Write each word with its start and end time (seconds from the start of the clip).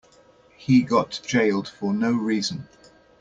He 0.57 0.81
got 0.81 1.21
jailed 1.23 1.67
for 1.67 1.93
no 1.93 2.11
reason. 2.11 2.67